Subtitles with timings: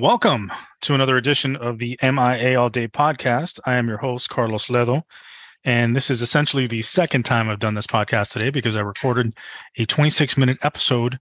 [0.00, 3.60] Welcome to another edition of the MIA All Day podcast.
[3.66, 5.02] I am your host, Carlos Ledo.
[5.62, 9.34] And this is essentially the second time I've done this podcast today because I recorded
[9.76, 11.18] a 26 minute episode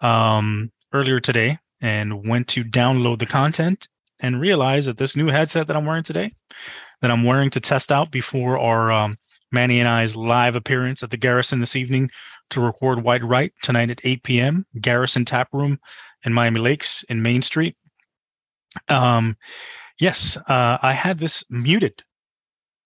[0.00, 3.86] um, earlier today and went to download the content
[4.18, 6.32] and realized that this new headset that I'm wearing today,
[7.02, 9.18] that I'm wearing to test out before our um,
[9.50, 12.10] Manny and I's live appearance at the Garrison this evening
[12.48, 14.64] to record Wide Right tonight at 8 p.m.
[14.80, 15.78] Garrison Tap Room
[16.24, 17.76] in Miami Lakes in Main Street.
[18.88, 19.36] Um,
[19.98, 22.02] yes, uh, I had this muted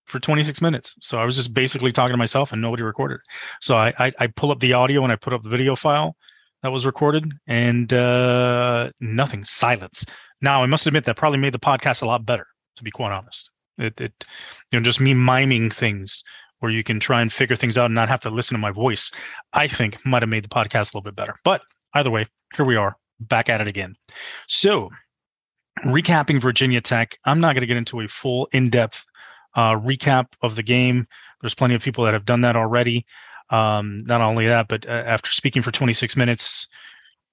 [0.06, 0.94] for 26 minutes.
[1.00, 3.20] So I was just basically talking to myself and nobody recorded.
[3.60, 6.16] So I, I, I pull up the audio and I put up the video file
[6.62, 10.04] that was recorded and uh, nothing, silence.
[10.40, 13.12] Now I must admit that probably made the podcast a lot better, to be quite
[13.12, 13.50] honest.
[13.78, 14.24] It, it
[14.70, 16.22] you know, just me miming things
[16.60, 18.70] where you can try and figure things out and not have to listen to my
[18.70, 19.10] voice,
[19.52, 21.36] I think might have made the podcast a little bit better.
[21.44, 21.62] But
[21.94, 23.96] either way, here we are back at it again.
[24.46, 24.90] So
[25.84, 29.04] recapping Virginia Tech, I'm not going to get into a full in depth
[29.54, 31.06] uh, recap of the game.
[31.40, 33.06] There's plenty of people that have done that already.
[33.50, 36.68] Um, not only that, but uh, after speaking for 26 minutes,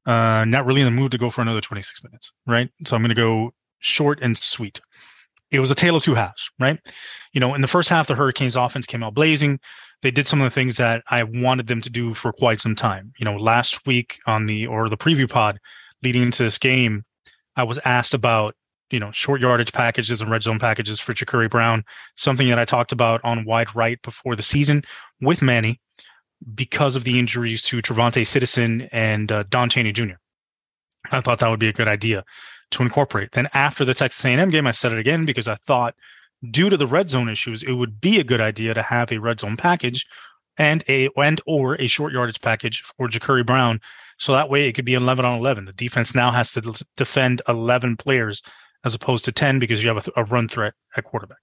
[0.05, 2.69] uh, not really in the mood to go for another 26 minutes, right?
[2.85, 4.81] So I'm going to go short and sweet.
[5.51, 6.79] It was a tale of two halves, right?
[7.33, 9.59] You know, in the first half, the Hurricanes offense came out blazing.
[10.01, 12.75] They did some of the things that I wanted them to do for quite some
[12.75, 13.13] time.
[13.17, 15.59] You know, last week on the or the preview pod
[16.01, 17.05] leading into this game,
[17.55, 18.55] I was asked about,
[18.89, 21.83] you know, short yardage packages and red zone packages for Jacurri Brown,
[22.15, 24.83] something that I talked about on wide right before the season
[25.21, 25.79] with Manny
[26.55, 30.15] because of the injuries to TreVonte' Citizen and uh, Don Chaney Jr.
[31.11, 32.23] I thought that would be a good idea
[32.71, 33.31] to incorporate.
[33.31, 35.95] Then after the Texas A&M game, I said it again because I thought
[36.51, 39.19] due to the red zone issues, it would be a good idea to have a
[39.19, 40.05] red zone package
[40.57, 43.79] and a and or a short yardage package for Jacurri Brown
[44.17, 45.65] so that way it could be 11 on 11.
[45.65, 48.41] The defense now has to defend 11 players
[48.85, 51.37] as opposed to 10 because you have a, a run threat at quarterback.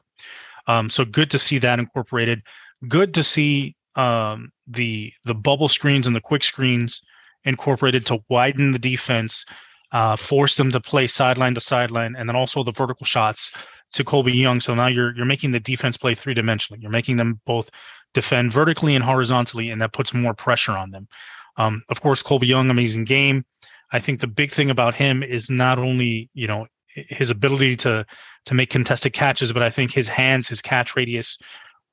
[0.67, 2.43] Um, so good to see that incorporated.
[2.89, 7.03] Good to see um, the the bubble screens and the quick screens
[7.45, 9.45] incorporated to widen the defense,
[9.93, 13.53] uh, force them to play sideline to sideline, and then also the vertical shots
[13.93, 14.61] to Colbie Young.
[14.61, 16.81] So now you're you're making the defense play three dimensionally.
[16.81, 17.71] You're making them both
[18.15, 21.09] defend vertically and horizontally, and that puts more pressure on them.
[21.57, 23.45] Um, of course, Colbie Young, amazing game.
[23.93, 28.05] I think the big thing about him is not only you know his ability to
[28.47, 31.39] to make contested catches, but I think his hands, his catch radius,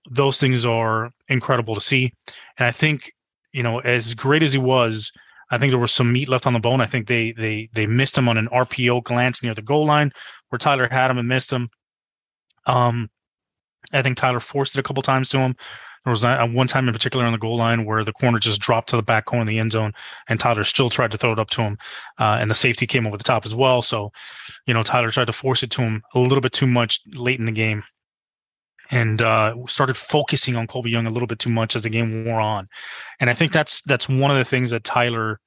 [0.10, 2.14] those things are incredible to see.
[2.58, 3.12] And I think
[3.52, 5.12] you know as great as he was,
[5.50, 6.82] I think there was some meat left on the bone.
[6.82, 10.12] I think they they they missed him on an RPO glance near the goal line
[10.50, 11.70] where Tyler had him and missed him.
[12.66, 13.10] Um,
[13.94, 15.56] I think Tyler forced it a couple times to him.
[16.04, 18.88] There was one time in particular on the goal line where the corner just dropped
[18.90, 19.94] to the back corner of the end zone,
[20.30, 21.78] and Tyler still tried to throw it up to him,
[22.18, 23.82] uh, and the safety came over the top as well.
[23.82, 24.14] So,
[24.66, 27.40] you know, Tyler tried to force it to him a little bit too much late
[27.40, 27.84] in the game,
[28.90, 32.24] and uh, started focusing on Colbie Young a little bit too much as the game
[32.24, 32.70] wore on.
[33.20, 35.42] And I think that's that's one of the things that Tyler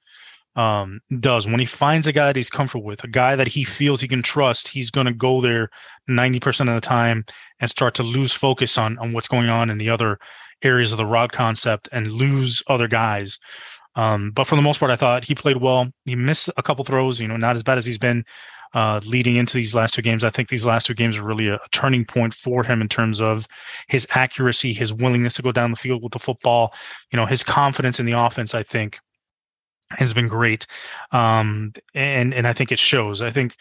[0.57, 3.65] um, does when he finds a guy that he's comfortable with, a guy that he
[3.65, 5.71] feels he can trust, he's going to go there
[6.09, 7.25] 90% of the time
[7.61, 10.19] and start to lose focus on, on what's going on in the other
[10.63, 13.39] areas of the rod concept and lose other guys.
[13.97, 15.91] Um, but for the most part, I thought he played well.
[16.05, 18.25] He missed a couple throws, you know, not as bad as he's been
[18.75, 20.23] uh, leading into these last two games.
[20.23, 22.89] I think these last two games are really a, a, turning point for him in
[22.89, 23.47] terms of
[23.89, 26.73] his accuracy, his willingness to go down the field with the football,
[27.11, 28.55] you know, his confidence in the offense.
[28.55, 29.01] I think
[29.93, 30.67] has been great,
[31.13, 33.23] um, and and I think it shows.
[33.23, 33.57] I think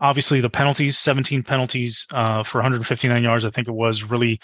[0.00, 4.40] obviously the penalties, 17 penalties uh, for 159 yards, I think it was really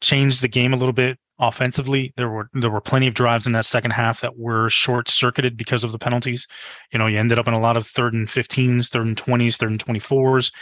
[0.00, 2.12] changed the game a little bit offensively.
[2.16, 5.56] There were there were plenty of drives in that second half that were short circuited
[5.56, 6.46] because of the penalties.
[6.92, 9.56] You know, you ended up in a lot of third and 15s, third and 20s,
[9.56, 10.52] third and 24s.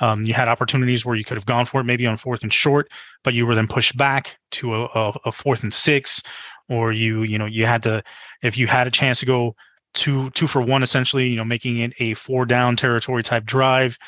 [0.00, 2.52] Um, you had opportunities where you could have gone for it, maybe on fourth and
[2.52, 2.90] short,
[3.22, 6.22] but you were then pushed back to a, a, a fourth and six,
[6.70, 8.02] or you you know you had to
[8.42, 9.54] if you had a chance to go
[9.92, 13.98] two two for one essentially, you know, making it a four down territory type drive.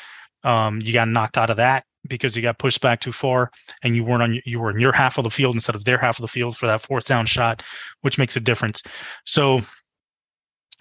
[0.43, 3.49] Um, you got knocked out of that because you got pushed back too far
[3.81, 5.97] and you weren't on you were in your half of the field instead of their
[5.97, 7.61] half of the field for that fourth down shot,
[8.01, 8.81] which makes a difference.
[9.25, 9.61] So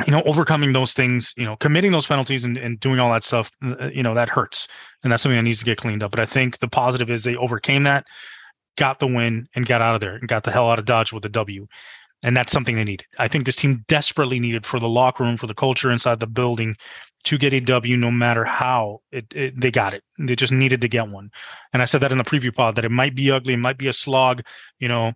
[0.07, 3.23] you know, overcoming those things, you know, committing those penalties and, and doing all that
[3.23, 4.67] stuff, uh, you know, that hurts.
[5.05, 6.11] And that's something that needs to get cleaned up.
[6.11, 8.05] But I think the positive is they overcame that,
[8.77, 11.13] got the win, and got out of there and got the hell out of Dodge
[11.13, 11.67] with a W.
[12.25, 13.07] And that's something they needed.
[13.19, 16.27] I think this team desperately needed for the locker room, for the culture inside the
[16.27, 16.77] building
[17.25, 20.03] to get a W no matter how it, it, they got it.
[20.19, 21.31] They just needed to get one.
[21.73, 23.79] And I said that in the preview pod that it might be ugly, it might
[23.79, 24.43] be a slog,
[24.79, 25.13] you know.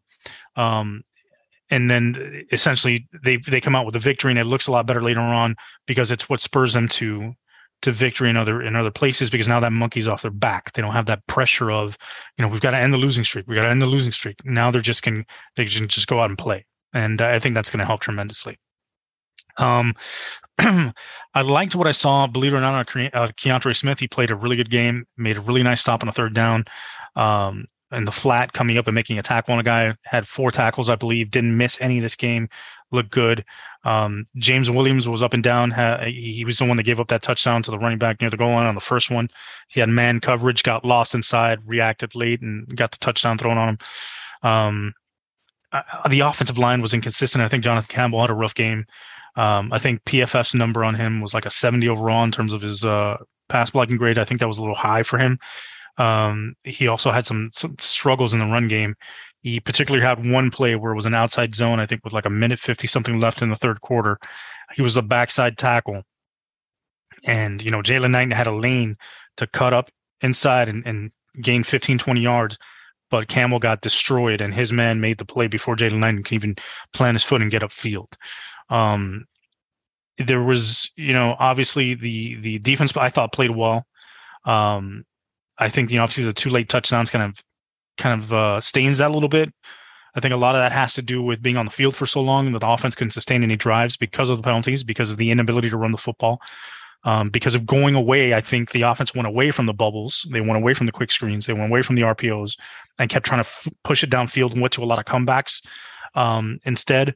[0.56, 1.04] Um,
[1.70, 4.86] and then essentially they they come out with a victory and it looks a lot
[4.86, 5.56] better later on
[5.86, 7.34] because it's what spurs them to
[7.82, 10.72] to victory in other in other places because now that monkey's off their back.
[10.72, 11.96] They don't have that pressure of,
[12.36, 13.46] you know, we've got to end the losing streak.
[13.46, 14.36] We got to end the losing streak.
[14.44, 15.24] Now they're just can
[15.56, 18.58] they can just go out and play, and I think that's going to help tremendously.
[19.58, 19.94] Um,
[20.58, 22.26] I liked what I saw.
[22.26, 25.40] Believe it or not, uh, Keontra Smith, he played a really good game, made a
[25.40, 26.64] really nice stop on a third down.
[27.14, 30.50] Um, and the flat coming up and making a tackle on a guy had four
[30.50, 31.30] tackles, I believe.
[31.30, 32.48] Didn't miss any of this game.
[32.90, 33.44] Looked good.
[33.84, 35.70] Um, James Williams was up and down.
[36.04, 38.36] he was the one that gave up that touchdown to the running back near the
[38.36, 39.28] goal line on the first one.
[39.68, 43.68] He had man coverage, got lost inside, reacted late, and got the touchdown thrown on
[43.70, 43.78] him.
[44.42, 44.94] Um,
[46.10, 47.42] the offensive line was inconsistent.
[47.42, 48.86] I think Jonathan Campbell had a rough game.
[49.36, 52.62] Um, I think PFF's number on him was like a 70 overall in terms of
[52.62, 53.18] his uh,
[53.48, 54.18] pass blocking grade.
[54.18, 55.38] I think that was a little high for him.
[55.98, 58.94] Um, he also had some, some struggles in the run game.
[59.42, 62.26] He particularly had one play where it was an outside zone, I think with like
[62.26, 64.18] a minute 50 something left in the third quarter.
[64.74, 66.02] He was a backside tackle.
[67.24, 68.96] And, you know, Jaylan Knight had a lane
[69.36, 69.90] to cut up
[70.20, 71.10] inside and, and
[71.40, 72.58] gain 15, 20 yards.
[73.08, 76.56] But Campbell got destroyed, and his man made the play before Jaylan Knight can even
[76.92, 78.12] plant his foot and get upfield.
[78.68, 79.26] Um,
[80.18, 83.86] there was, you know, obviously the the defense I thought played well.
[84.44, 85.04] Um,
[85.58, 87.42] I think you know obviously the two late touchdowns kind of
[87.96, 89.52] kind of uh, stains that a little bit.
[90.14, 92.06] I think a lot of that has to do with being on the field for
[92.06, 95.18] so long that the offense couldn't sustain any drives because of the penalties, because of
[95.18, 96.40] the inability to run the football.
[97.04, 100.26] Um, because of going away, I think the offense went away from the bubbles.
[100.32, 101.46] They went away from the quick screens.
[101.46, 102.56] They went away from the RPOs
[102.98, 105.64] and kept trying to f- push it downfield and went to a lot of comebacks
[106.14, 107.14] um, instead.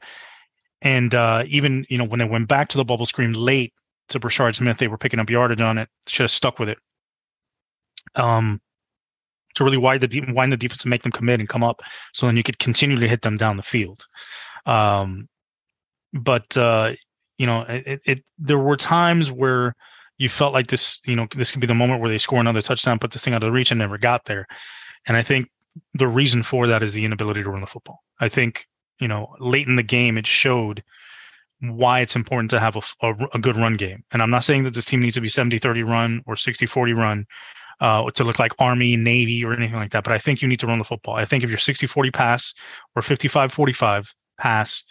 [0.82, 3.72] And uh, even you know when they went back to the bubble screen late
[4.10, 5.88] to Brashard Smith, they were picking up yardage on it.
[6.06, 6.78] Should have stuck with it.
[8.15, 8.61] Um,
[9.57, 11.83] to really wind the deep, wind the defense and make them commit and come up,
[12.12, 14.07] so then you could continue to hit them down the field.
[14.65, 15.29] Um,
[16.12, 16.93] but uh,
[17.37, 19.75] you know, it, it there were times where
[20.19, 22.62] you felt like this, you know, this could be the moment where they score another
[22.62, 24.47] touchdown, put this thing out of the reach, and never got there.
[25.07, 25.49] And I think
[25.95, 28.03] the reason for that is the inability to run the football.
[28.21, 28.67] I think
[29.01, 30.85] you know, late in the game, it showed
[31.61, 34.05] why it's important to have a, a, a, good run game.
[34.12, 36.65] And I'm not saying that this team needs to be 70 30 run or 60
[36.67, 37.27] 40 run
[37.81, 40.05] uh, to look like Army, Navy, or anything like that.
[40.05, 41.15] But I think you need to run the football.
[41.15, 42.55] I think if you're 60 40 pass
[42.94, 44.85] or 55 45 pass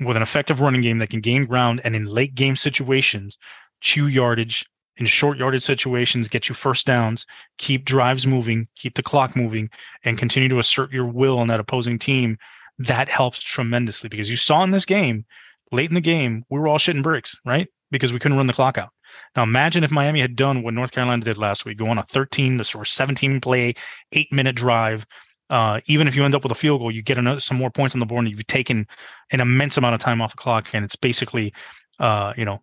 [0.00, 3.38] with an effective running game that can gain ground and in late game situations,
[3.80, 4.64] chew yardage,
[4.96, 7.26] in short yardage situations, get you first downs,
[7.58, 9.68] keep drives moving, keep the clock moving,
[10.04, 12.38] and continue to assert your will on that opposing team
[12.78, 15.24] that helps tremendously because you saw in this game,
[15.72, 17.68] late in the game, we were all shitting bricks, right?
[17.90, 18.90] Because we couldn't run the clock out.
[19.36, 22.02] Now imagine if Miami had done what North Carolina did last week, go on a
[22.04, 23.74] 13 or 17 play,
[24.12, 25.06] eight minute drive.
[25.50, 27.70] Uh, even if you end up with a field goal, you get another, some more
[27.70, 28.86] points on the board, and you've taken
[29.30, 31.52] an immense amount of time off the clock, and it's basically,
[32.00, 32.62] uh, you know,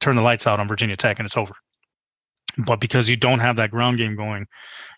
[0.00, 1.54] turn the lights out on Virginia Tech, and it's over.
[2.58, 4.46] But because you don't have that ground game going,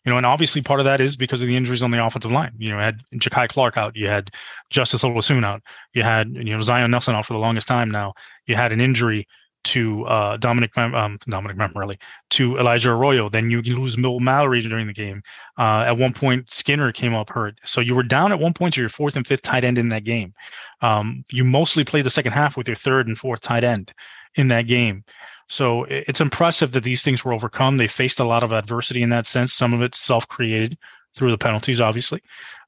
[0.04, 2.32] you know, and obviously part of that is because of the injuries on the offensive
[2.32, 2.52] line.
[2.58, 4.30] You know, had Jakai Clark out, you had
[4.70, 8.14] Justice Oluwaseun out, you had you know Zion Nelson out for the longest time now.
[8.46, 9.28] You had an injury
[9.64, 11.98] to uh, Dominic um, Dominic Mammarelli,
[12.30, 13.28] to Elijah Arroyo.
[13.28, 15.22] Then you lose Will Mallory during the game.
[15.58, 18.74] Uh, at one point, Skinner came up hurt, so you were down at one point
[18.74, 20.34] to your fourth and fifth tight end in that game.
[20.82, 23.92] Um, you mostly played the second half with your third and fourth tight end
[24.34, 25.04] in that game.
[25.48, 27.76] So it's impressive that these things were overcome.
[27.76, 29.52] They faced a lot of adversity in that sense.
[29.52, 30.78] Some of it self-created
[31.14, 32.22] through the penalties, obviously,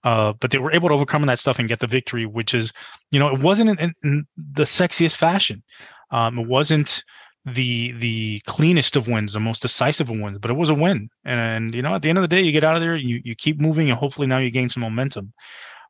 [0.04, 2.26] uh, but they were able to overcome that stuff and get the victory.
[2.26, 2.72] Which is,
[3.10, 5.62] you know, it wasn't in, in the sexiest fashion.
[6.10, 7.02] Um, it wasn't
[7.44, 11.08] the the cleanest of wins, the most decisive of wins, but it was a win.
[11.24, 12.96] And, and, you know, at the end of the day, you get out of there,
[12.96, 15.32] you you keep moving, and hopefully now you gain some momentum.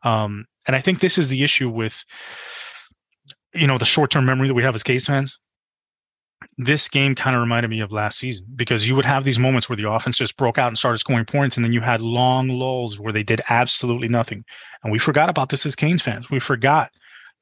[0.02, 2.04] Um, and I think this is the issue with,
[3.54, 5.38] you know, the short term memory that we have as Canes fans
[6.58, 9.68] this game kind of reminded me of last season because you would have these moments
[9.68, 12.48] where the offense just broke out and started scoring points, and then you had long
[12.48, 14.44] lulls where they did absolutely nothing.
[14.82, 16.30] And we forgot about this as Canes fans.
[16.30, 16.90] We forgot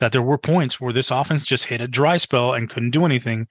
[0.01, 3.05] that there were points where this offense just hit a dry spell and couldn't do
[3.05, 3.47] anything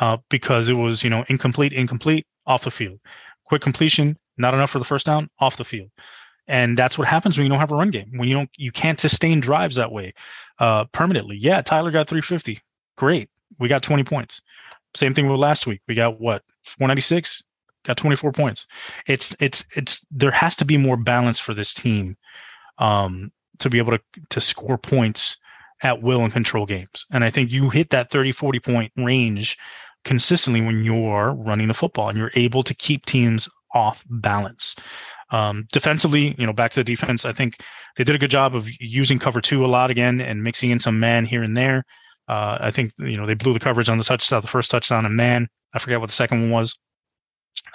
[0.00, 3.00] uh, because it was, you know, incomplete, incomplete, off the field.
[3.46, 5.90] Quick completion, not enough for the first down, off the field.
[6.46, 8.10] And that's what happens when you don't have a run game.
[8.16, 10.12] When you don't, you can't sustain drives that way
[10.58, 11.36] uh, permanently.
[11.36, 12.60] Yeah, Tyler got 350.
[12.96, 14.42] Great, we got 20 points.
[14.94, 15.80] Same thing with last week.
[15.88, 17.42] We got what 496,
[17.84, 18.66] got 24 points.
[19.06, 22.16] It's it's it's there has to be more balance for this team
[22.78, 25.36] um, to be able to to score points
[25.84, 27.06] at will and control games.
[27.12, 29.56] And I think you hit that 30 40 point range
[30.04, 34.76] consistently when you're running the football and you're able to keep teams off balance.
[35.30, 37.56] Um, defensively, you know, back to the defense, I think
[37.96, 40.78] they did a good job of using cover two a lot again and mixing in
[40.78, 41.84] some man here and there.
[42.28, 45.04] Uh, I think you know they blew the coverage on the touchdown, the first touchdown,
[45.04, 46.78] and man, I forget what the second one was.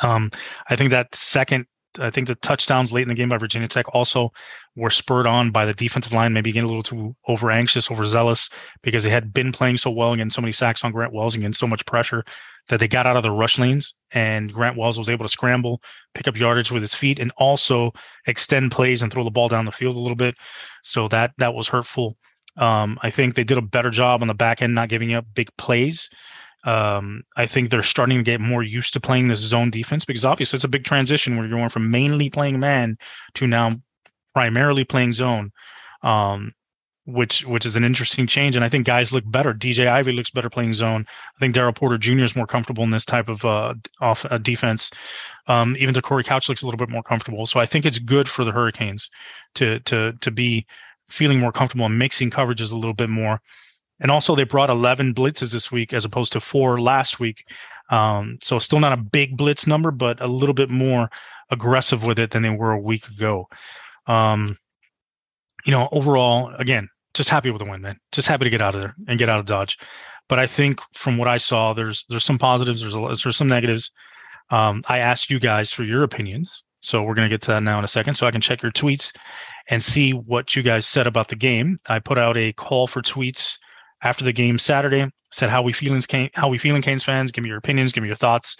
[0.01, 0.31] Um,
[0.69, 1.65] I think that second
[1.97, 4.31] I think the touchdowns late in the game by Virginia Tech also
[4.75, 8.49] were spurred on by the defensive line, maybe getting a little too over anxious, overzealous,
[8.83, 11.41] because they had been playing so well and so many sacks on Grant Wells and
[11.41, 12.23] getting so much pressure
[12.67, 13.95] that they got out of the rush lanes.
[14.11, 15.81] And Grant Wells was able to scramble,
[16.13, 17.91] pick up yardage with his feet, and also
[18.27, 20.35] extend plays and throw the ball down the field a little bit.
[20.83, 22.17] So that that was hurtful.
[22.57, 25.25] Um, I think they did a better job on the back end, not giving up
[25.33, 26.09] big plays.
[26.65, 30.25] Um, I think they're starting to get more used to playing this zone defense because
[30.25, 32.97] obviously it's a big transition where you're going from mainly playing man
[33.35, 33.75] to now
[34.33, 35.51] primarily playing zone,
[36.03, 36.53] um,
[37.05, 38.55] which which is an interesting change.
[38.55, 39.53] And I think guys look better.
[39.53, 41.05] DJ Ivey looks better playing zone.
[41.35, 42.23] I think Daryl Porter Jr.
[42.23, 44.91] is more comfortable in this type of uh, off uh, defense.
[45.47, 47.45] Um, even the Te'Cory Couch looks a little bit more comfortable.
[47.45, 49.09] So I think it's good for the Hurricanes
[49.55, 50.65] to to to be
[51.09, 53.41] feeling more comfortable and mixing coverages a little bit more.
[53.99, 57.43] And also, they brought 11 blitzes this week as opposed to four last week.
[57.89, 61.09] Um, so, still not a big blitz number, but a little bit more
[61.49, 63.47] aggressive with it than they were a week ago.
[64.07, 64.57] Um,
[65.65, 67.99] you know, overall, again, just happy with the win, man.
[68.11, 69.77] Just happy to get out of there and get out of Dodge.
[70.27, 73.49] But I think from what I saw, there's there's some positives, there's a, there's some
[73.49, 73.91] negatives.
[74.51, 77.79] Um, I asked you guys for your opinions, so we're gonna get to that now
[77.79, 79.11] in a second, so I can check your tweets
[79.69, 81.79] and see what you guys said about the game.
[81.87, 83.57] I put out a call for tweets
[84.03, 85.11] after the game Saturday.
[85.31, 86.01] Said how we feeling,
[86.33, 87.31] how we feeling, Canes fans.
[87.31, 88.57] Give me your opinions, give me your thoughts,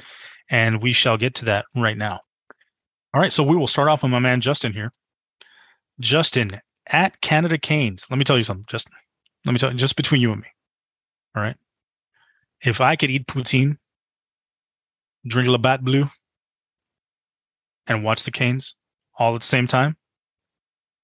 [0.49, 2.19] and we shall get to that right now.
[3.13, 4.93] All right, so we will start off with my man Justin here.
[5.99, 8.05] Justin at Canada Canes.
[8.09, 8.93] Let me tell you something, Justin.
[9.45, 10.47] Let me tell you, just between you and me.
[11.35, 11.55] All right.
[12.61, 13.77] If I could eat poutine,
[15.25, 16.09] drink Labatt Blue,
[17.87, 18.75] and watch the Canes
[19.17, 19.97] all at the same time,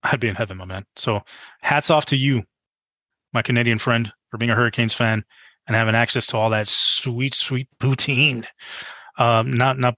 [0.04, 0.86] I'd be in heaven, my man.
[0.96, 1.22] So
[1.62, 2.44] hats off to you,
[3.34, 5.24] my Canadian friend, for being a Hurricanes fan
[5.66, 8.46] and having access to all that sweet, sweet poutine.
[9.18, 9.96] Um, not, not,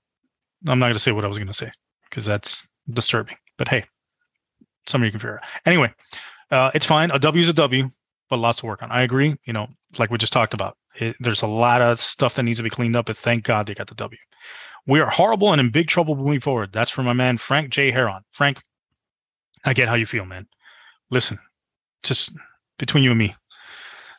[0.68, 1.72] I'm not going to say what I was going to say
[2.08, 3.36] because that's disturbing.
[3.58, 3.86] But hey,
[4.86, 5.50] some of you can figure it out.
[5.66, 5.92] Anyway,
[6.52, 7.10] uh, it's fine.
[7.10, 7.90] A W is a W,
[8.30, 8.92] but lots to work on.
[8.92, 9.36] I agree.
[9.46, 9.68] You know,
[9.98, 12.70] like we just talked about, it, there's a lot of stuff that needs to be
[12.70, 14.20] cleaned up, but thank God they got the W.
[14.86, 16.72] We are horrible and in big trouble moving forward.
[16.72, 17.90] That's from my man Frank J.
[17.90, 18.22] Heron.
[18.34, 18.62] Frank,
[19.66, 20.48] I get how you feel, man.
[21.10, 21.40] Listen,
[22.04, 22.38] just
[22.78, 23.36] between you and me,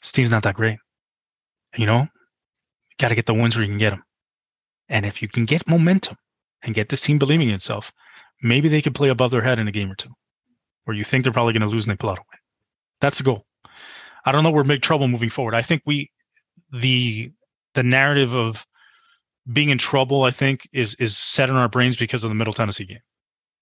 [0.02, 0.78] this team's not that great.
[1.76, 4.04] You know, you got to get the wins where you can get them.
[4.88, 6.16] And if you can get momentum
[6.62, 7.92] and get this team believing in itself,
[8.42, 10.10] maybe they could play above their head in a game or two
[10.84, 12.38] where you think they're probably going to lose and they pull out a win.
[13.00, 13.44] That's the goal.
[14.24, 14.50] I don't know.
[14.50, 15.54] We're big trouble moving forward.
[15.54, 16.10] I think we,
[16.72, 17.30] the,
[17.74, 18.66] the narrative of
[19.52, 22.52] being in trouble, I think, is is set in our brains because of the Middle
[22.52, 23.00] Tennessee game.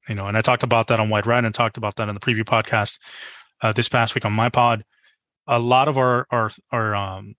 [0.08, 2.14] You know, and I talked about that on Wide Right and talked about that in
[2.14, 2.98] the preview podcast
[3.62, 4.84] uh, this past week on my pod.
[5.46, 7.34] A lot of our our our um,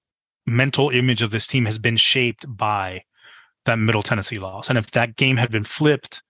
[0.46, 3.04] mental image of this team has been shaped by
[3.66, 6.24] that Middle Tennessee loss, and if that game had been flipped,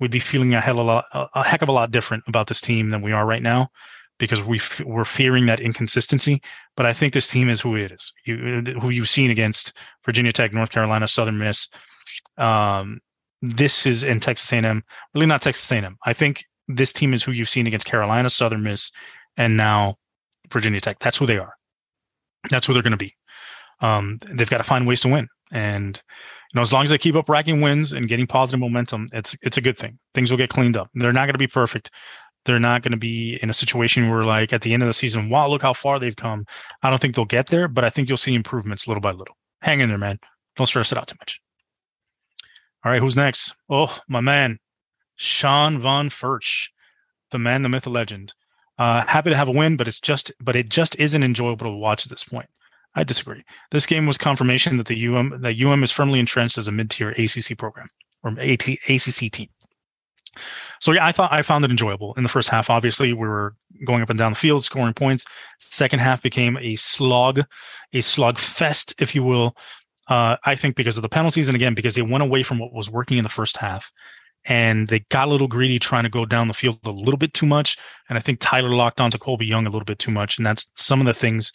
[0.00, 2.48] we'd be feeling a hell of a lot, a heck of a lot different about
[2.48, 3.70] this team than we are right now,
[4.18, 6.42] because we f- we're fearing that inconsistency.
[6.76, 10.32] But I think this team is who it is, you, who you've seen against Virginia
[10.32, 11.68] Tech, North Carolina, Southern Miss.
[12.36, 13.00] Um,
[13.42, 14.82] this is in Texas A&M.
[15.14, 15.96] Really not Texas A&M.
[16.04, 18.90] I think this team is who you've seen against Carolina, Southern Miss,
[19.36, 19.98] and now
[20.52, 20.98] Virginia Tech.
[20.98, 21.54] That's who they are.
[22.50, 23.14] That's who they're going to be.
[23.80, 26.00] Um, they've got to find ways to win, and
[26.52, 29.36] you know, as long as they keep up racking wins and getting positive momentum, it's
[29.42, 29.98] it's a good thing.
[30.14, 30.88] Things will get cleaned up.
[30.94, 31.90] They're not going to be perfect.
[32.44, 34.92] They're not going to be in a situation where, like, at the end of the
[34.92, 36.44] season, wow, look how far they've come.
[36.82, 39.36] I don't think they'll get there, but I think you'll see improvements little by little.
[39.60, 40.18] Hang in there, man.
[40.56, 41.40] Don't stress it out too much.
[42.84, 43.54] All right, who's next?
[43.70, 44.58] Oh, my man,
[45.14, 46.68] Sean Von Furch,
[47.30, 48.34] the man, the myth, the legend.
[48.82, 51.70] Uh, happy to have a win, but it's just, but it just isn't enjoyable to
[51.70, 52.48] watch at this point.
[52.96, 53.44] I disagree.
[53.70, 57.10] This game was confirmation that the UM that UM is firmly entrenched as a mid-tier
[57.10, 57.86] ACC program
[58.24, 59.48] or AT, ACC team.
[60.80, 62.70] So yeah, I thought I found it enjoyable in the first half.
[62.70, 63.54] Obviously, we were
[63.86, 65.26] going up and down the field, scoring points.
[65.60, 67.40] Second half became a slog,
[67.92, 69.54] a slog fest, if you will.
[70.08, 72.72] Uh, I think because of the penalties, and again because they went away from what
[72.72, 73.92] was working in the first half,
[74.44, 77.34] and they got a little greedy trying to go down the field a little bit
[77.34, 77.76] too much.
[78.08, 80.70] And I think Tyler locked onto Colbie Young a little bit too much, and that's
[80.76, 81.52] some of the things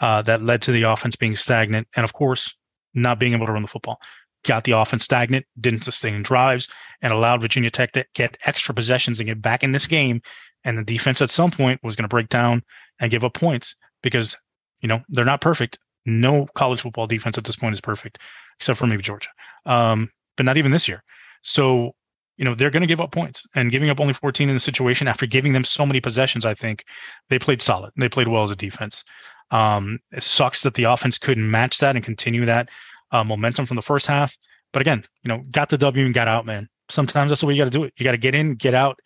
[0.00, 2.54] uh, that led to the offense being stagnant, and of course,
[2.94, 3.98] not being able to run the football.
[4.44, 6.68] Got the offense stagnant, didn't sustain drives,
[7.02, 10.22] and allowed Virginia Tech to get extra possessions and get back in this game.
[10.64, 12.62] And the defense at some point was going to break down
[12.98, 14.36] and give up points because
[14.80, 18.18] you know they're not perfect no college football defense at this point is perfect,
[18.58, 19.30] except for maybe Georgia,
[19.66, 21.02] um, but not even this year.
[21.42, 21.92] So,
[22.40, 24.60] you know, they're going to give up points and giving up only 14 in the
[24.60, 26.46] situation after giving them so many possessions.
[26.46, 26.86] I think
[27.28, 27.92] they played solid.
[27.98, 29.04] They played well as a defense.
[29.50, 32.70] Um, it sucks that the offense couldn't match that and continue that.
[33.12, 34.36] uh, momentum from the first half.
[34.72, 36.68] But again, you know, got the W and got out, man.
[36.88, 37.92] Sometimes that's the way you got to do it.
[37.96, 39.00] You got to get in, get out,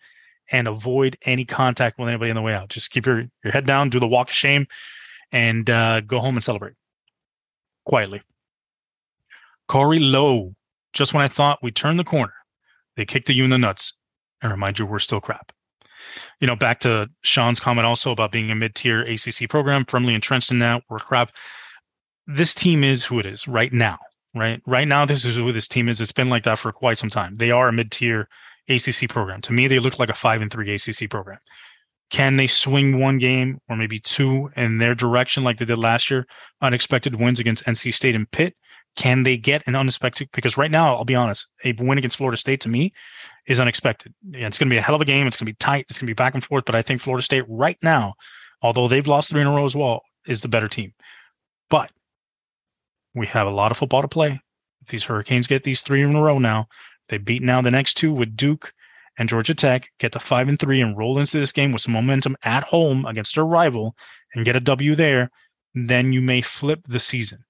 [0.51, 2.69] and avoid any contact with anybody on the way out.
[2.69, 4.67] Just keep your, your head down, do the walk of shame,
[5.31, 6.73] and uh, go home and celebrate
[7.85, 8.21] quietly.
[9.67, 10.53] Corey Lowe,
[10.93, 12.33] just when I thought we turned the corner,
[12.95, 13.93] they kicked you in the nuts
[14.41, 15.51] and remind you we're still crap.
[16.39, 20.13] You know, back to Sean's comment also about being a mid tier ACC program, firmly
[20.13, 21.31] entrenched in that, we're crap.
[22.27, 23.97] This team is who it is right now,
[24.33, 24.61] right?
[24.65, 26.01] Right now, this is who this team is.
[26.01, 27.35] It's been like that for quite some time.
[27.35, 28.27] They are a mid tier
[28.69, 29.41] ACC program.
[29.41, 31.39] To me, they look like a five and three ACC program.
[32.11, 36.11] Can they swing one game or maybe two in their direction like they did last
[36.11, 36.25] year?
[36.61, 38.55] Unexpected wins against NC State and Pitt.
[38.95, 40.29] Can they get an unexpected?
[40.33, 42.93] Because right now, I'll be honest, a win against Florida State to me
[43.47, 44.13] is unexpected.
[44.31, 45.27] It's going to be a hell of a game.
[45.27, 45.85] It's going to be tight.
[45.89, 46.65] It's going to be back and forth.
[46.65, 48.13] But I think Florida State right now,
[48.61, 50.93] although they've lost three in a row as well, is the better team.
[51.69, 51.91] But
[53.13, 54.39] we have a lot of football to play.
[54.81, 56.67] If these Hurricanes get these three in a row now,
[57.09, 58.73] they beat now the next two with Duke
[59.17, 61.93] and Georgia Tech, get the five and three and roll into this game with some
[61.93, 63.95] momentum at home against their rival
[64.33, 65.31] and get a W there,
[65.73, 67.43] then you may flip the season.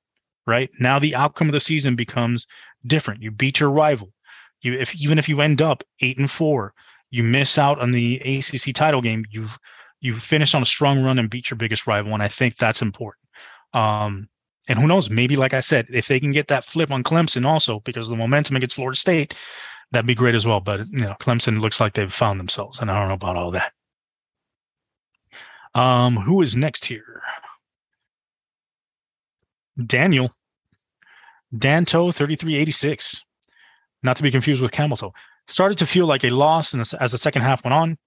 [0.48, 2.46] Right now, the outcome of the season becomes
[2.86, 3.22] different.
[3.22, 4.14] You beat your rival.
[4.62, 6.74] You, if even if you end up eight and four,
[7.10, 9.26] you miss out on the ACC title game.
[9.32, 9.58] You've
[10.02, 12.82] you've finished on a strong run and beat your biggest rival, and I think that's
[12.82, 13.26] important.
[13.74, 14.30] Um,
[14.68, 15.10] and who knows?
[15.10, 18.16] Maybe, like I said, if they can get that flip on Clemson also because the
[18.16, 19.36] momentum against Florida State,
[19.92, 20.60] that'd be great as well.
[20.60, 23.52] But you know, Clemson looks like they've found themselves, and I don't know about all
[23.52, 23.72] that.
[25.74, 27.22] Um, who is next here?
[29.84, 30.34] Daniel
[31.54, 33.24] Danto, 3386.
[34.04, 35.14] Not to be confused with Camel Toe.
[35.48, 37.98] Started to feel like a loss and as the second half went on.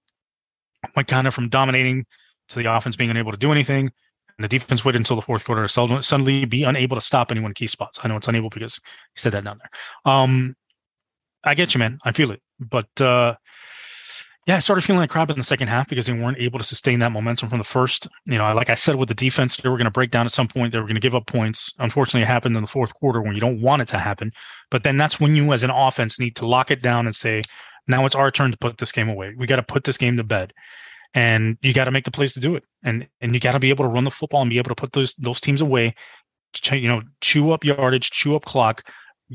[0.95, 2.05] Went kind of from dominating
[2.49, 3.91] to the offense being unable to do anything.
[4.37, 7.51] And the defense waited until the fourth quarter to suddenly be unable to stop anyone
[7.51, 7.99] in key spots.
[8.01, 10.13] I know it's unable because he said that down there.
[10.13, 10.55] Um,
[11.43, 11.99] I get you, man.
[12.03, 12.41] I feel it.
[12.59, 13.35] But uh,
[14.49, 16.65] yeah, I started feeling like crap in the second half because they weren't able to
[16.65, 18.07] sustain that momentum from the first.
[18.25, 20.31] You know, like I said with the defense, they were going to break down at
[20.31, 20.73] some point.
[20.73, 21.71] They were going to give up points.
[21.77, 24.31] Unfortunately, it happened in the fourth quarter when you don't want it to happen.
[24.71, 27.43] But then that's when you, as an offense, need to lock it down and say,
[27.87, 29.35] now it's our turn to put this game away.
[29.37, 30.51] We got to put this game to bed.
[31.13, 32.63] And you got to make the plays to do it.
[32.83, 34.75] And and you got to be able to run the football and be able to
[34.75, 35.93] put those those teams away.
[36.71, 38.83] You know, chew up yardage, chew up clock,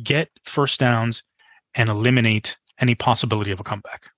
[0.03, 1.23] get first downs,
[1.77, 4.11] and eliminate any possibility of a comeback.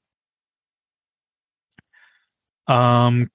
[2.69, 3.31] Um,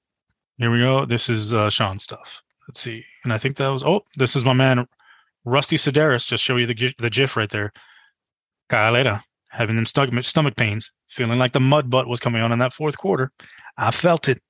[0.57, 1.05] here we go.
[1.05, 2.41] This is uh, Sean stuff.
[2.67, 3.03] Let's see.
[3.23, 4.85] And I think that was oh, this is my man
[5.45, 6.27] Rusty Sedaris.
[6.27, 7.71] Just show you the the GIF right there.
[8.69, 12.59] Galera having them stomach stomach pains, feeling like the mud butt was coming on in
[12.59, 13.31] that fourth quarter.
[13.77, 14.41] I felt it.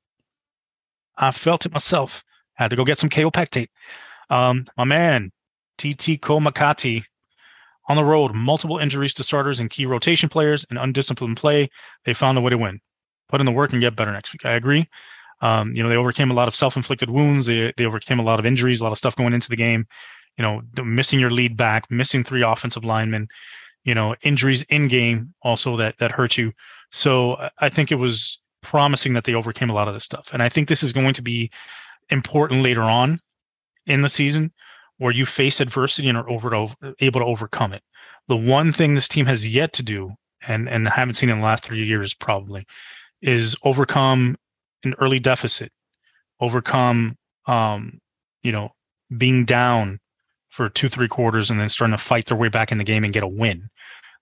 [1.17, 2.23] I felt it myself.
[2.53, 3.69] Had to go get some kaopectate.
[4.29, 5.31] Um, my man
[5.77, 7.03] TT Komakati
[7.87, 11.69] on the road, multiple injuries to starters and key rotation players and undisciplined play.
[12.05, 12.79] They found a way to win
[13.31, 14.45] put in the work and get better next week.
[14.45, 14.87] I agree.
[15.41, 17.47] Um, you know, they overcame a lot of self-inflicted wounds.
[17.47, 19.87] They they overcame a lot of injuries, a lot of stuff going into the game.
[20.37, 23.27] You know, missing your lead back, missing three offensive linemen.
[23.83, 26.51] You know, injuries in game also that that hurt you.
[26.91, 30.43] So I think it was promising that they overcame a lot of this stuff, and
[30.43, 31.49] I think this is going to be
[32.09, 33.19] important later on
[33.87, 34.51] in the season
[34.97, 36.67] where you face adversity and are over to,
[36.99, 37.81] able to overcome it.
[38.27, 40.11] The one thing this team has yet to do,
[40.47, 42.67] and and haven't seen in the last three years probably,
[43.21, 44.37] is overcome
[44.83, 45.71] an early deficit,
[46.39, 47.99] overcome, um,
[48.43, 48.69] you know,
[49.17, 49.99] being down
[50.49, 53.03] for two, three quarters and then starting to fight their way back in the game
[53.03, 53.69] and get a win.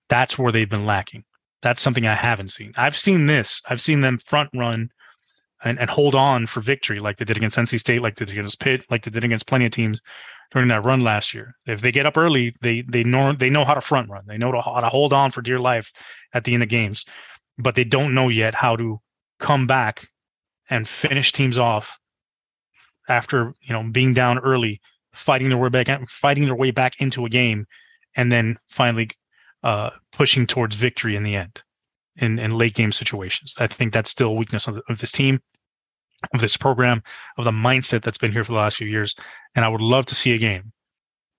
[0.10, 1.24] That's where they've been lacking.
[1.62, 2.74] That's something I haven't seen.
[2.78, 3.62] I've seen this.
[3.70, 4.90] I've seen them front run
[5.64, 8.38] and, and hold on for victory like they did against NC State, like they did
[8.38, 10.00] against Pitt, like they did against plenty of teams
[10.52, 11.56] during that run last year.
[11.66, 14.24] If they get up early, they they know they know how to front run.
[14.26, 15.92] They know how to hold on for dear life
[16.34, 17.06] at the end of games
[17.60, 19.00] but they don't know yet how to
[19.38, 20.10] come back
[20.70, 21.98] and finish teams off
[23.08, 24.82] after you know being down early,
[25.14, 27.66] fighting their way back, fighting their way back into a game,
[28.16, 29.10] and then finally
[29.64, 31.64] uh, pushing towards victory in the end
[32.16, 33.56] in, in late game situations.
[33.60, 35.42] I think that's still a weakness of, of this team,
[36.34, 37.04] of this program,
[37.38, 39.16] of the mindset that's been here for the last few years.
[39.56, 40.72] And I would love to see a game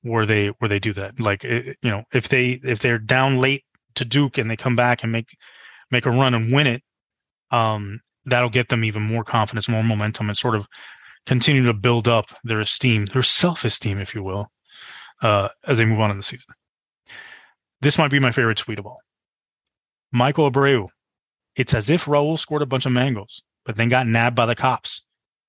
[0.02, 1.20] where they where they do that.
[1.20, 5.02] Like you know, if they if they're down late to Duke and they come back
[5.02, 5.36] and make
[5.90, 6.82] make a run and win it,
[7.50, 10.66] um, that'll get them even more confidence, more momentum, and sort of
[11.26, 14.46] continue to build up their esteem, their self esteem, if you will,
[15.22, 16.54] uh, as they move on in the season.
[17.80, 19.00] This might be my favorite tweet of all.
[20.12, 20.88] Michael Abreu.
[21.56, 24.54] It's as if Raul scored a bunch of mangoes, but then got nabbed by the
[24.54, 25.02] cops.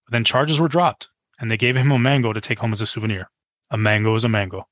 [0.06, 2.82] But then charges were dropped, and they gave him a mango to take home as
[2.82, 3.30] a souvenir.
[3.70, 4.68] A mango is a mango.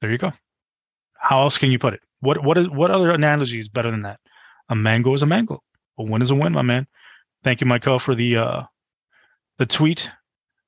[0.00, 0.32] There you go.
[1.14, 2.00] How else can you put it?
[2.20, 4.20] What what is what other analogy is better than that?
[4.68, 5.62] A mango is a mango.
[5.98, 6.86] A win is a win, my man.
[7.42, 8.62] Thank you, Michael, for the uh
[9.58, 10.10] the tweet.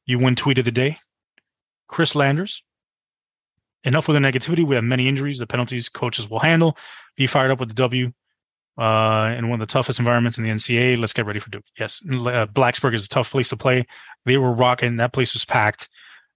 [0.04, 0.98] You win tweet of the day.
[1.88, 2.62] Chris Landers.
[3.85, 4.66] Enough with the negativity.
[4.66, 5.38] We have many injuries.
[5.38, 6.76] The penalties coaches will handle.
[7.16, 8.12] Be fired up with the W
[8.78, 10.98] uh, in one of the toughest environments in the NCAA.
[10.98, 11.64] Let's get ready for Duke.
[11.78, 13.87] Yes, uh, Blacksburg is a tough place to play.
[14.24, 14.96] They were rocking.
[14.96, 15.88] That place was packed,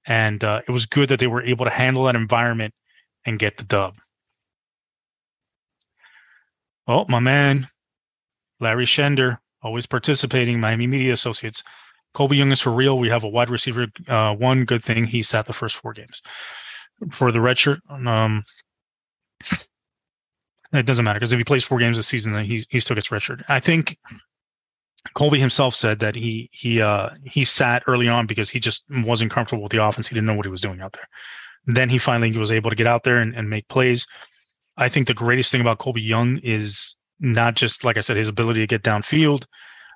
[0.06, 2.72] and uh, it was good that they were able to handle that environment
[3.26, 3.96] and get the dub.
[6.90, 7.68] Oh, my man,
[8.58, 10.58] Larry Shender, always participating.
[10.58, 11.62] Miami Media Associates.
[12.16, 12.98] Colbie Young is for real.
[12.98, 13.86] We have a wide receiver.
[14.08, 16.20] Uh, one good thing, he sat the first four games.
[17.12, 18.42] For the red shirt, um,
[20.72, 22.96] it doesn't matter because if he plays four games this season, then he he still
[22.96, 23.44] gets redshirted.
[23.48, 23.96] I think
[25.14, 29.30] Colbie himself said that he he uh he sat early on because he just wasn't
[29.30, 30.08] comfortable with the offense.
[30.08, 31.08] He didn't know what he was doing out there.
[31.66, 34.06] Then he finally was able to get out there and, and make plays.
[34.80, 38.28] I think the greatest thing about Colbie Young is not just like I said, his
[38.28, 39.44] ability to get downfield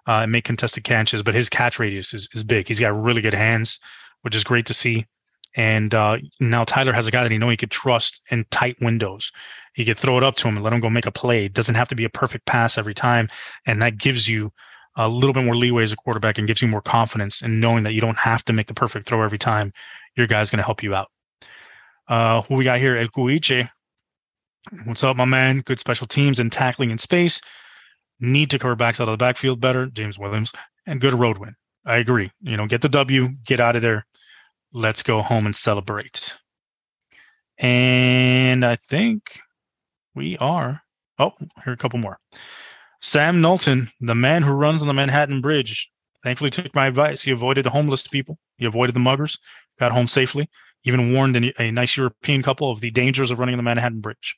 [0.07, 2.69] uh, and make contested catches, but his catch radius is, is big.
[2.69, 3.81] He's got really good hands,
[4.23, 5.07] which is great to see.
[5.57, 8.77] And uh, now Tyler has a guy that he know he could trust in tight
[8.81, 9.33] windows.
[9.73, 11.47] He could throw it up to him and let him go make a play.
[11.47, 13.29] It doesn't have to be a perfect pass every time,
[13.65, 14.53] and that gives you
[14.97, 17.85] a little bit more leeway as a quarterback and gives you more confidence in knowing
[17.85, 19.73] that you don't have to make the perfect throw every time.
[20.17, 21.11] Your guy's going to help you out.
[22.07, 22.97] Uh, who we got here?
[22.97, 23.69] El Cuiche.
[24.85, 25.61] What's up, my man?
[25.61, 27.41] Good special teams and tackling in space.
[28.21, 29.87] Need to cover backs out of the backfield better.
[29.87, 30.53] James Williams
[30.87, 31.55] and good road win.
[31.85, 32.31] I agree.
[32.41, 34.07] You know, get the W, get out of there
[34.75, 36.37] let's go home and celebrate.
[37.57, 39.39] And I think
[40.15, 40.83] we are.
[41.19, 42.19] Oh, here are a couple more.
[43.01, 45.89] Sam Knowlton, the man who runs on the Manhattan Bridge,
[46.25, 47.23] thankfully took my advice.
[47.23, 49.39] He avoided the homeless people, he avoided the muggers,
[49.79, 50.51] got home safely,
[50.85, 54.37] even warned a nice European couple of the dangers of running the Manhattan Bridge.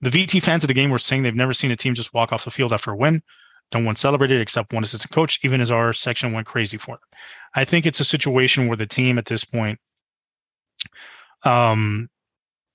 [0.00, 2.32] The VT fans of the game were saying they've never seen a team just walk
[2.32, 3.22] off the field after a win.
[3.74, 7.18] No one celebrated except one assistant coach, even as our section went crazy for them.
[7.54, 9.78] I think it's a situation where the team at this point
[11.42, 12.08] um,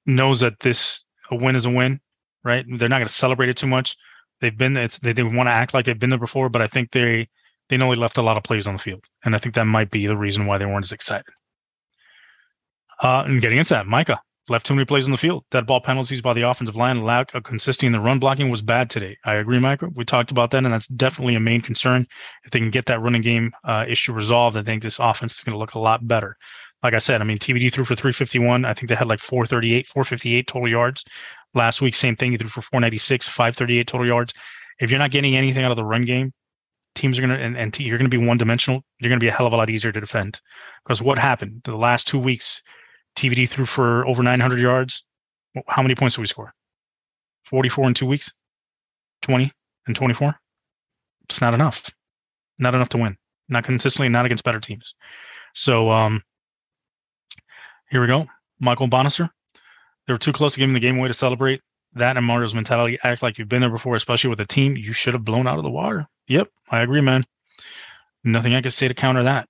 [0.06, 2.02] knows that this a win is a win,
[2.44, 2.66] right?
[2.68, 3.96] They're not going to celebrate it too much.
[4.42, 6.68] They've been it's they, they want to act like they've been there before, but I
[6.68, 7.30] think they
[7.70, 9.66] they know they left a lot of plays on the field, and I think that
[9.66, 11.34] might be the reason why they weren't as excited.
[13.02, 15.44] Uh, and getting into that, Micah, left too many plays on the field.
[15.50, 18.62] Dead ball penalties by the offensive line, lack of consistency in the run blocking was
[18.62, 19.18] bad today.
[19.26, 19.90] I agree, Micah.
[19.96, 22.06] We talked about that, and that's definitely a main concern.
[22.44, 25.44] If they can get that running game uh, issue resolved, I think this offense is
[25.44, 26.38] going to look a lot better.
[26.84, 28.66] Like I said, I mean, TVD threw for 351.
[28.66, 31.04] I think they had like 438, 458 total yards.
[31.54, 32.32] Last week, same thing.
[32.32, 34.34] He threw for 496, 538 total yards.
[34.80, 36.34] If you're not getting anything out of the run game,
[36.96, 39.24] teams are going to, and, and you're going to be one dimensional, you're going to
[39.24, 40.42] be a hell of a lot easier to defend.
[40.84, 42.62] Because what happened the last two weeks,
[43.16, 45.04] TVD threw for over 900 yards.
[45.68, 46.54] How many points did we score?
[47.46, 48.32] 44 in two weeks?
[49.22, 49.52] 20
[49.88, 50.36] and 24?
[51.26, 51.90] It's not enough.
[52.58, 53.18] Not enough to win.
[53.50, 54.96] Not consistently, not against better teams.
[55.54, 56.24] So um,
[57.90, 58.28] here we go.
[58.60, 59.30] Michael Bonister.
[60.08, 61.62] They were too close to giving the game away to celebrate.
[61.94, 64.94] That and Mario's mentality act like you've been there before, especially with a team you
[64.94, 66.08] should have blown out of the water.
[66.28, 67.24] Yep, I agree, man.
[68.24, 69.48] Nothing I could say to counter that.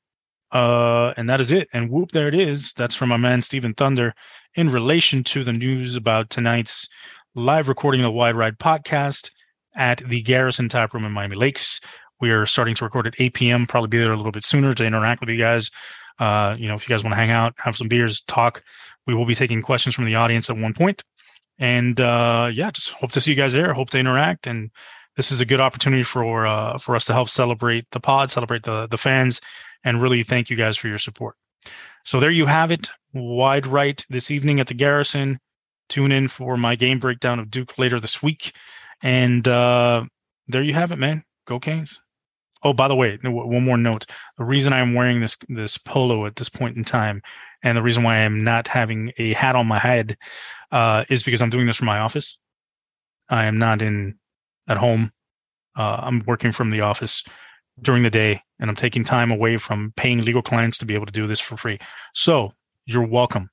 [0.51, 1.67] Uh, and that is it.
[1.73, 2.73] And whoop, there it is.
[2.73, 4.13] That's from my man Stephen Thunder
[4.55, 6.87] in relation to the news about tonight's
[7.35, 9.31] live recording of the Wide Right podcast
[9.75, 11.79] at the Garrison Tap Room in Miami Lakes.
[12.19, 13.65] We are starting to record at 8 p.m.
[13.65, 15.71] Probably be there a little bit sooner to interact with you guys.
[16.19, 18.61] Uh, you know, if you guys want to hang out, have some beers, talk,
[19.07, 21.03] we will be taking questions from the audience at one point.
[21.57, 23.73] And uh, yeah, just hope to see you guys there.
[23.73, 24.69] Hope to interact and
[25.17, 28.63] this is a good opportunity for uh, for us to help celebrate the pod, celebrate
[28.63, 29.41] the the fans,
[29.83, 31.35] and really thank you guys for your support.
[32.03, 32.89] So there you have it.
[33.13, 35.39] Wide right this evening at the Garrison.
[35.89, 38.53] Tune in for my game breakdown of Duke later this week.
[39.03, 40.05] And uh,
[40.47, 41.23] there you have it, man.
[41.45, 42.01] Go Canes.
[42.63, 44.05] Oh, by the way, one more note.
[44.37, 47.23] The reason I'm wearing this this polo at this point in time,
[47.63, 50.15] and the reason why I'm not having a hat on my head,
[50.71, 52.37] uh, is because I'm doing this from my office.
[53.29, 54.19] I am not in
[54.67, 55.11] at home.
[55.75, 57.23] Uh, I'm working from the office
[57.81, 61.07] during the day and I'm taking time away from paying legal clients to be able
[61.07, 61.79] to do this for free.
[62.13, 62.51] So
[62.85, 63.49] you're welcome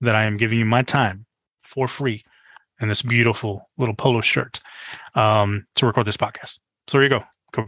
[0.00, 1.26] that I am giving you my time
[1.62, 2.24] for free
[2.80, 4.60] in this beautiful little polo shirt
[5.14, 6.58] um, to record this podcast.
[6.86, 7.24] So there you go.
[7.52, 7.64] Go.